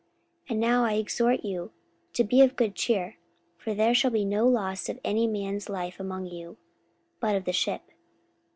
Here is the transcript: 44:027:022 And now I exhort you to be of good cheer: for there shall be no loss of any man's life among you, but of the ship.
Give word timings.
44:027:022 0.49 0.49
And 0.51 0.59
now 0.59 0.83
I 0.83 0.93
exhort 0.93 1.45
you 1.45 1.71
to 2.13 2.23
be 2.23 2.41
of 2.41 2.55
good 2.55 2.73
cheer: 2.73 3.17
for 3.59 3.75
there 3.75 3.93
shall 3.93 4.09
be 4.09 4.25
no 4.25 4.47
loss 4.47 4.89
of 4.89 4.99
any 5.03 5.27
man's 5.27 5.69
life 5.69 5.99
among 5.99 6.25
you, 6.25 6.57
but 7.19 7.35
of 7.35 7.45
the 7.45 7.53
ship. 7.53 7.83